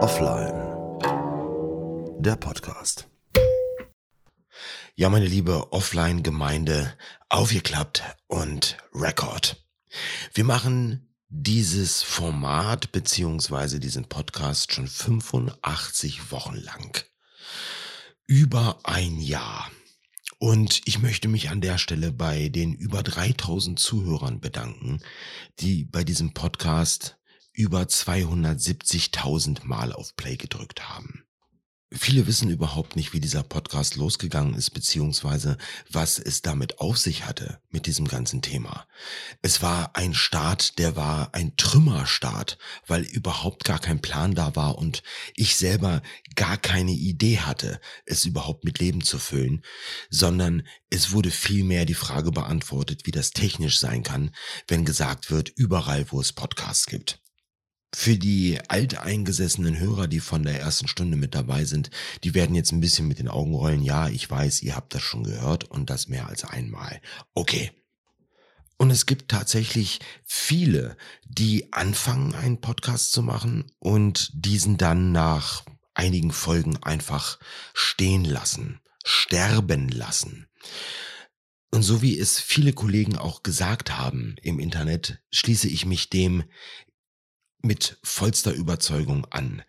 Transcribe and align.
Offline. 0.00 0.58
Der 2.20 2.34
Podcast. 2.34 3.08
Ja, 4.96 5.08
meine 5.08 5.26
liebe 5.26 5.72
Offline-Gemeinde, 5.72 6.92
aufgeklappt 7.28 8.02
und 8.26 8.76
Record. 8.92 9.64
Wir 10.34 10.42
machen 10.42 11.14
dieses 11.28 12.02
Format 12.02 12.90
beziehungsweise 12.90 13.78
diesen 13.78 14.08
Podcast 14.08 14.72
schon 14.72 14.88
85 14.88 16.32
Wochen 16.32 16.56
lang. 16.56 17.04
Über 18.26 18.80
ein 18.82 19.20
Jahr. 19.20 19.70
Und 20.38 20.80
ich 20.86 20.98
möchte 21.00 21.28
mich 21.28 21.50
an 21.50 21.60
der 21.60 21.78
Stelle 21.78 22.10
bei 22.10 22.48
den 22.48 22.74
über 22.74 23.04
3000 23.04 23.78
Zuhörern 23.78 24.40
bedanken, 24.40 25.00
die 25.60 25.84
bei 25.84 26.02
diesem 26.02 26.34
Podcast 26.34 27.19
über 27.60 27.82
270.000 27.82 29.66
Mal 29.66 29.92
auf 29.92 30.16
Play 30.16 30.36
gedrückt 30.36 30.88
haben. 30.88 31.24
Viele 31.92 32.28
wissen 32.28 32.48
überhaupt 32.48 32.94
nicht, 32.94 33.12
wie 33.12 33.20
dieser 33.20 33.42
Podcast 33.42 33.96
losgegangen 33.96 34.54
ist, 34.54 34.70
beziehungsweise 34.70 35.58
was 35.90 36.20
es 36.20 36.40
damit 36.40 36.78
auf 36.78 36.96
sich 36.96 37.26
hatte 37.26 37.60
mit 37.68 37.86
diesem 37.86 38.06
ganzen 38.06 38.42
Thema. 38.42 38.86
Es 39.42 39.60
war 39.60 39.96
ein 39.96 40.14
Start, 40.14 40.78
der 40.78 40.94
war 40.94 41.34
ein 41.34 41.56
Trümmerstart, 41.56 42.58
weil 42.86 43.02
überhaupt 43.02 43.64
gar 43.64 43.80
kein 43.80 44.00
Plan 44.00 44.34
da 44.34 44.54
war 44.54 44.78
und 44.78 45.02
ich 45.34 45.56
selber 45.56 46.00
gar 46.36 46.56
keine 46.56 46.92
Idee 46.92 47.40
hatte, 47.40 47.80
es 48.06 48.24
überhaupt 48.24 48.64
mit 48.64 48.78
Leben 48.78 49.02
zu 49.02 49.18
füllen, 49.18 49.64
sondern 50.08 50.62
es 50.90 51.10
wurde 51.10 51.32
vielmehr 51.32 51.86
die 51.86 51.94
Frage 51.94 52.30
beantwortet, 52.30 53.04
wie 53.04 53.12
das 53.12 53.32
technisch 53.32 53.80
sein 53.80 54.04
kann, 54.04 54.30
wenn 54.68 54.84
gesagt 54.84 55.32
wird, 55.32 55.48
überall, 55.50 56.06
wo 56.12 56.20
es 56.20 56.32
Podcasts 56.32 56.86
gibt. 56.86 57.19
Für 57.92 58.16
die 58.16 58.58
alteingesessenen 58.68 59.78
Hörer, 59.78 60.06
die 60.06 60.20
von 60.20 60.44
der 60.44 60.60
ersten 60.60 60.86
Stunde 60.86 61.16
mit 61.16 61.34
dabei 61.34 61.64
sind, 61.64 61.90
die 62.22 62.34
werden 62.34 62.54
jetzt 62.54 62.70
ein 62.70 62.80
bisschen 62.80 63.08
mit 63.08 63.18
den 63.18 63.28
Augen 63.28 63.54
rollen. 63.54 63.82
Ja, 63.82 64.08
ich 64.08 64.30
weiß, 64.30 64.62
ihr 64.62 64.76
habt 64.76 64.94
das 64.94 65.02
schon 65.02 65.24
gehört 65.24 65.64
und 65.64 65.90
das 65.90 66.06
mehr 66.06 66.28
als 66.28 66.44
einmal. 66.44 67.00
Okay. 67.34 67.72
Und 68.76 68.90
es 68.90 69.06
gibt 69.06 69.30
tatsächlich 69.30 69.98
viele, 70.24 70.96
die 71.26 71.72
anfangen, 71.72 72.34
einen 72.34 72.60
Podcast 72.60 73.12
zu 73.12 73.22
machen 73.22 73.70
und 73.78 74.30
diesen 74.32 74.78
dann 74.78 75.12
nach 75.12 75.64
einigen 75.92 76.30
Folgen 76.30 76.78
einfach 76.82 77.38
stehen 77.74 78.24
lassen, 78.24 78.80
sterben 79.04 79.88
lassen. 79.88 80.46
Und 81.72 81.82
so 81.82 82.02
wie 82.02 82.18
es 82.18 82.40
viele 82.40 82.72
Kollegen 82.72 83.16
auch 83.16 83.42
gesagt 83.42 83.98
haben 83.98 84.36
im 84.42 84.58
Internet, 84.58 85.20
schließe 85.30 85.68
ich 85.68 85.86
mich 85.86 86.08
dem 86.08 86.44
mit 87.62 87.98
vollster 88.02 88.52
Überzeugung 88.52 89.26
an. 89.26 89.62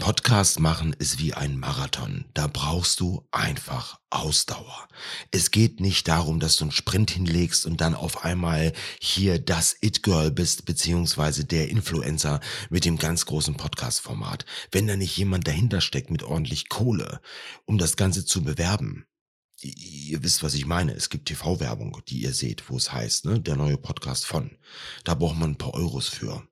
Podcast 0.00 0.58
machen 0.58 0.94
ist 0.98 1.18
wie 1.18 1.34
ein 1.34 1.58
Marathon. 1.58 2.24
Da 2.34 2.46
brauchst 2.46 3.00
du 3.00 3.26
einfach 3.30 4.00
Ausdauer. 4.10 4.88
Es 5.30 5.50
geht 5.50 5.80
nicht 5.80 6.08
darum, 6.08 6.40
dass 6.40 6.56
du 6.56 6.64
einen 6.64 6.72
Sprint 6.72 7.10
hinlegst 7.10 7.66
und 7.66 7.80
dann 7.80 7.94
auf 7.94 8.24
einmal 8.24 8.72
hier 9.00 9.38
das 9.38 9.76
It-Girl 9.80 10.30
bist, 10.30 10.64
beziehungsweise 10.64 11.44
der 11.44 11.68
Influencer 11.68 12.40
mit 12.70 12.84
dem 12.84 12.98
ganz 12.98 13.26
großen 13.26 13.56
Podcast-Format. 13.56 14.44
Wenn 14.72 14.86
da 14.86 14.96
nicht 14.96 15.16
jemand 15.16 15.46
dahinter 15.46 15.80
steckt 15.80 16.10
mit 16.10 16.22
ordentlich 16.22 16.68
Kohle, 16.68 17.20
um 17.64 17.78
das 17.78 17.96
Ganze 17.96 18.24
zu 18.24 18.42
bewerben, 18.42 19.06
ihr 19.62 20.22
wisst, 20.22 20.42
was 20.42 20.54
ich 20.54 20.66
meine. 20.66 20.92
Es 20.92 21.08
gibt 21.10 21.28
TV-Werbung, 21.28 22.00
die 22.08 22.22
ihr 22.22 22.32
seht, 22.32 22.68
wo 22.68 22.76
es 22.76 22.92
heißt, 22.92 23.24
ne, 23.24 23.40
der 23.40 23.56
neue 23.56 23.78
Podcast 23.78 24.26
von. 24.26 24.58
Da 25.04 25.14
braucht 25.14 25.36
man 25.36 25.52
ein 25.52 25.58
paar 25.58 25.74
Euros 25.74 26.08
für 26.08 26.46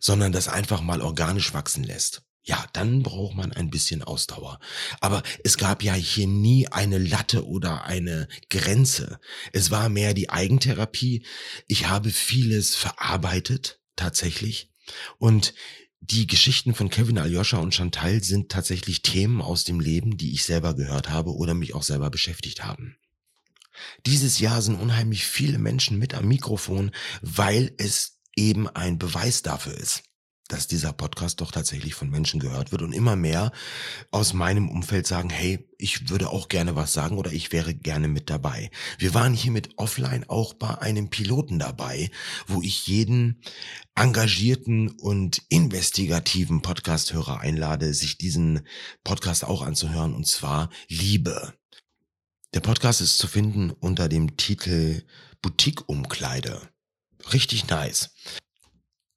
sondern 0.00 0.32
das 0.32 0.48
einfach 0.48 0.80
mal 0.80 1.00
organisch 1.00 1.54
wachsen 1.54 1.84
lässt. 1.84 2.22
Ja, 2.46 2.66
dann 2.74 3.02
braucht 3.02 3.34
man 3.34 3.52
ein 3.52 3.70
bisschen 3.70 4.02
Ausdauer. 4.02 4.60
Aber 5.00 5.22
es 5.44 5.56
gab 5.56 5.82
ja 5.82 5.94
hier 5.94 6.26
nie 6.26 6.68
eine 6.68 6.98
Latte 6.98 7.46
oder 7.46 7.84
eine 7.84 8.28
Grenze. 8.50 9.18
Es 9.52 9.70
war 9.70 9.88
mehr 9.88 10.12
die 10.12 10.28
Eigentherapie. 10.28 11.24
Ich 11.68 11.88
habe 11.88 12.10
vieles 12.10 12.76
verarbeitet, 12.76 13.80
tatsächlich. 13.96 14.70
Und 15.18 15.54
die 16.00 16.26
Geschichten 16.26 16.74
von 16.74 16.90
Kevin 16.90 17.16
Aljoscha 17.16 17.56
und 17.56 17.74
Chantal 17.74 18.22
sind 18.22 18.52
tatsächlich 18.52 19.00
Themen 19.00 19.40
aus 19.40 19.64
dem 19.64 19.80
Leben, 19.80 20.18
die 20.18 20.34
ich 20.34 20.44
selber 20.44 20.74
gehört 20.74 21.08
habe 21.08 21.34
oder 21.34 21.54
mich 21.54 21.74
auch 21.74 21.82
selber 21.82 22.10
beschäftigt 22.10 22.62
haben. 22.62 22.98
Dieses 24.04 24.38
Jahr 24.38 24.60
sind 24.60 24.76
unheimlich 24.76 25.24
viele 25.24 25.58
Menschen 25.58 25.98
mit 25.98 26.12
am 26.12 26.28
Mikrofon, 26.28 26.90
weil 27.22 27.74
es 27.78 28.13
eben 28.36 28.68
ein 28.68 28.98
Beweis 28.98 29.42
dafür 29.42 29.74
ist, 29.74 30.04
dass 30.48 30.66
dieser 30.66 30.92
Podcast 30.92 31.40
doch 31.40 31.50
tatsächlich 31.50 31.94
von 31.94 32.10
Menschen 32.10 32.38
gehört 32.38 32.70
wird 32.70 32.82
und 32.82 32.92
immer 32.92 33.16
mehr 33.16 33.50
aus 34.10 34.34
meinem 34.34 34.68
Umfeld 34.68 35.06
sagen, 35.06 35.30
hey, 35.30 35.66
ich 35.78 36.10
würde 36.10 36.28
auch 36.28 36.48
gerne 36.48 36.76
was 36.76 36.92
sagen 36.92 37.16
oder 37.16 37.32
ich 37.32 37.50
wäre 37.50 37.74
gerne 37.74 38.08
mit 38.08 38.28
dabei. 38.28 38.70
Wir 38.98 39.14
waren 39.14 39.32
hier 39.32 39.52
mit 39.52 39.78
Offline 39.78 40.24
auch 40.28 40.54
bei 40.54 40.78
einem 40.78 41.08
Piloten 41.08 41.58
dabei, 41.58 42.10
wo 42.46 42.60
ich 42.60 42.86
jeden 42.86 43.40
engagierten 43.94 44.90
und 44.90 45.42
investigativen 45.48 46.60
Podcasthörer 46.60 47.40
einlade, 47.40 47.94
sich 47.94 48.18
diesen 48.18 48.66
Podcast 49.02 49.44
auch 49.44 49.62
anzuhören 49.62 50.14
und 50.14 50.26
zwar 50.26 50.68
Liebe. 50.88 51.54
Der 52.52 52.60
Podcast 52.60 53.00
ist 53.00 53.18
zu 53.18 53.26
finden 53.26 53.70
unter 53.70 54.08
dem 54.08 54.36
Titel 54.36 55.02
Boutique 55.40 55.88
Umkleide 55.88 56.73
richtig 57.32 57.68
nice. 57.68 58.10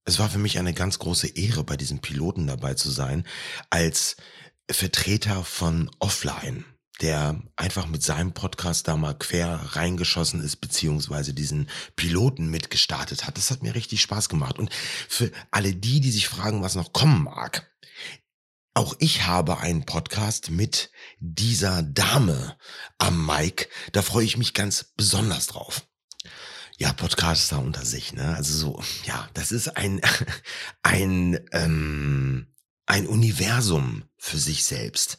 Es 0.06 0.20
war 0.20 0.30
für 0.30 0.38
mich 0.38 0.58
eine 0.58 0.74
ganz 0.74 1.00
große 1.00 1.28
Ehre, 1.28 1.64
bei 1.66 1.76
diesem 1.76 2.00
Piloten 2.00 2.48
dabei 2.48 2.76
zu 2.76 2.90
sein, 2.90 3.28
als 3.70 4.16
Vertreter 4.72 5.44
von 5.44 5.92
Offline, 6.00 6.64
der 7.02 7.42
einfach 7.58 7.88
mit 7.88 8.04
seinem 8.04 8.34
Podcast 8.34 8.88
da 8.88 8.96
mal 8.96 9.18
quer 9.18 9.60
reingeschossen 9.74 10.42
ist, 10.42 10.58
beziehungsweise 10.58 11.34
diesen 11.34 11.70
Piloten 11.98 12.50
mitgestartet 12.50 13.28
hat. 13.28 13.38
Das 13.38 13.52
hat 13.52 13.64
mir 13.64 13.76
richtig 13.76 14.02
Spaß 14.02 14.30
gemacht. 14.30 14.58
Und 14.60 14.74
für 15.10 15.30
alle 15.52 15.74
die, 15.74 16.00
die 16.00 16.12
sich 16.12 16.30
fragen, 16.30 16.62
was 16.62 16.76
noch 16.76 16.94
kommen 16.94 17.24
mag, 17.24 17.70
auch 18.74 18.96
ich 19.00 19.26
habe 19.26 19.58
einen 19.58 19.86
Podcast 19.86 20.52
mit 20.52 20.92
dieser 21.20 21.82
Dame 21.82 22.58
am 22.98 23.26
Mic. 23.26 23.68
Da 23.92 24.02
freue 24.02 24.24
ich 24.24 24.38
mich 24.38 24.54
ganz 24.54 24.94
besonders 24.96 25.48
drauf 25.48 25.88
ja, 26.78 26.94
Podcaster 26.94 27.60
unter 27.60 27.86
sich, 27.86 28.14
ne? 28.14 28.36
Also 28.36 28.58
so, 28.58 28.84
ja, 29.06 29.28
das 29.34 29.52
ist 29.52 29.76
ein, 29.78 30.00
ein, 30.84 31.40
ähm, 31.52 32.48
ein 32.86 33.08
Universum 33.08 34.04
für 34.18 34.38
sich 34.38 34.64
selbst. 34.66 35.18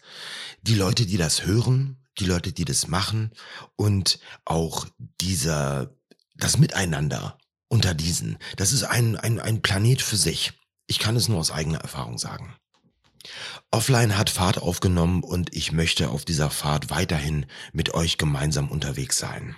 Die 0.63 0.75
Leute, 0.75 1.05
die 1.05 1.17
das 1.17 1.45
hören, 1.45 1.99
die 2.19 2.25
Leute, 2.25 2.53
die 2.53 2.65
das 2.65 2.87
machen 2.89 3.33
und 3.77 4.21
auch 4.45 4.87
dieser, 5.21 5.95
das 6.37 6.59
Miteinander 6.59 7.39
unter 7.69 7.93
diesen, 7.93 8.39
das 8.57 8.73
ist 8.73 8.85
ein, 8.85 9.17
ein, 9.17 9.41
ein 9.41 9.61
Planet 9.61 10.01
für 10.01 10.17
sich. 10.17 10.53
Ich 10.87 10.99
kann 10.99 11.17
es 11.17 11.29
nur 11.29 11.39
aus 11.39 11.51
eigener 11.51 11.81
Erfahrung 11.81 12.19
sagen. 12.19 12.57
Offline 13.71 14.17
hat 14.17 14.31
Fahrt 14.31 14.59
aufgenommen 14.59 15.23
und 15.23 15.55
ich 15.55 15.73
möchte 15.73 16.09
auf 16.09 16.25
dieser 16.25 16.51
Fahrt 16.51 16.89
weiterhin 16.89 17.47
mit 17.73 17.93
euch 17.93 18.17
gemeinsam 18.17 18.71
unterwegs 18.71 19.19
sein. 19.19 19.57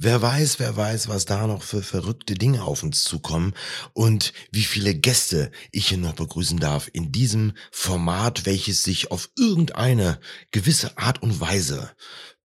Wer 0.00 0.22
weiß, 0.22 0.60
wer 0.60 0.76
weiß, 0.76 1.08
was 1.08 1.24
da 1.24 1.48
noch 1.48 1.64
für 1.64 1.82
verrückte 1.82 2.34
Dinge 2.34 2.62
auf 2.62 2.84
uns 2.84 3.02
zukommen 3.02 3.52
und 3.94 4.32
wie 4.52 4.62
viele 4.62 4.94
Gäste 4.94 5.50
ich 5.72 5.88
hier 5.88 5.98
noch 5.98 6.12
begrüßen 6.12 6.60
darf 6.60 6.88
in 6.92 7.10
diesem 7.10 7.54
Format, 7.72 8.46
welches 8.46 8.84
sich 8.84 9.10
auf 9.10 9.28
irgendeine 9.36 10.20
gewisse 10.52 10.96
Art 10.98 11.20
und 11.20 11.40
Weise, 11.40 11.90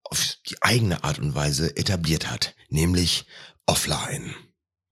auf 0.04 0.38
die 0.50 0.64
eigene 0.64 1.04
Art 1.04 1.20
und 1.20 1.36
Weise 1.36 1.78
etabliert 1.78 2.32
hat, 2.32 2.56
nämlich 2.70 3.28
offline. 3.68 4.34